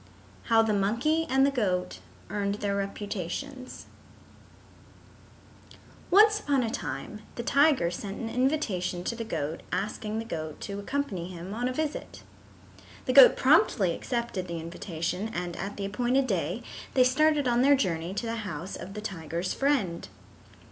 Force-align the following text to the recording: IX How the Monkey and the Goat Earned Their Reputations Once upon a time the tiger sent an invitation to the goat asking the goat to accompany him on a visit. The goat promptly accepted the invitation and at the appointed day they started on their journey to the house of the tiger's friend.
IX 0.45 0.49
How 0.49 0.61
the 0.63 0.73
Monkey 0.73 1.27
and 1.29 1.45
the 1.45 1.51
Goat 1.51 1.99
Earned 2.31 2.55
Their 2.55 2.75
Reputations 2.75 3.85
Once 6.09 6.39
upon 6.39 6.63
a 6.63 6.71
time 6.71 7.21
the 7.35 7.43
tiger 7.43 7.91
sent 7.91 8.19
an 8.19 8.27
invitation 8.27 9.03
to 9.03 9.15
the 9.15 9.23
goat 9.23 9.61
asking 9.71 10.17
the 10.17 10.25
goat 10.25 10.59
to 10.61 10.79
accompany 10.79 11.27
him 11.29 11.53
on 11.53 11.67
a 11.67 11.71
visit. 11.73 12.23
The 13.05 13.13
goat 13.13 13.37
promptly 13.37 13.93
accepted 13.93 14.47
the 14.47 14.57
invitation 14.59 15.29
and 15.35 15.55
at 15.57 15.77
the 15.77 15.85
appointed 15.85 16.25
day 16.25 16.63
they 16.95 17.03
started 17.03 17.47
on 17.47 17.61
their 17.61 17.75
journey 17.75 18.15
to 18.15 18.25
the 18.25 18.37
house 18.37 18.75
of 18.75 18.95
the 18.95 19.01
tiger's 19.01 19.53
friend. 19.53 20.07